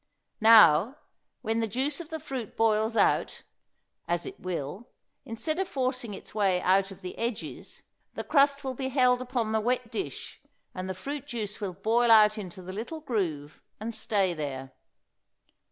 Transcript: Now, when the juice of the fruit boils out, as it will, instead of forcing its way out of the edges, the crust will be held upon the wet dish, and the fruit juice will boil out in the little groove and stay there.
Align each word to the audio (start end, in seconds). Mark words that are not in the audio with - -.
Now, 0.39 0.95
when 1.43 1.59
the 1.59 1.67
juice 1.67 1.99
of 2.01 2.09
the 2.09 2.19
fruit 2.19 2.57
boils 2.57 2.97
out, 2.97 3.43
as 4.07 4.25
it 4.25 4.39
will, 4.39 4.89
instead 5.25 5.59
of 5.59 5.67
forcing 5.67 6.15
its 6.15 6.33
way 6.33 6.59
out 6.63 6.89
of 6.89 7.01
the 7.01 7.15
edges, 7.19 7.83
the 8.15 8.23
crust 8.23 8.63
will 8.63 8.73
be 8.73 8.89
held 8.89 9.21
upon 9.21 9.51
the 9.51 9.61
wet 9.61 9.91
dish, 9.91 10.41
and 10.73 10.89
the 10.89 10.95
fruit 10.95 11.27
juice 11.27 11.61
will 11.61 11.73
boil 11.73 12.09
out 12.09 12.39
in 12.39 12.49
the 12.49 12.73
little 12.73 13.01
groove 13.01 13.61
and 13.79 13.93
stay 13.93 14.33
there. 14.33 14.73